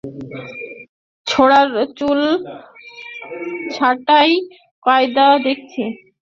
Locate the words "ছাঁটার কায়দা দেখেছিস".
3.73-5.93